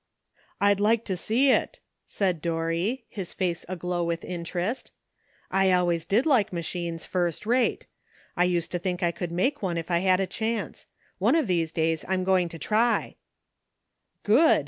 [0.35, 4.91] '* rd like to see it," said Dorry, his face aglow with interest.
[5.51, 7.85] ''I always did like ma chines first rate.
[8.35, 10.87] I used to think I could make one if I had a chance.
[11.19, 13.17] One of these days I am going to try."
[14.23, 14.59] *'Good!"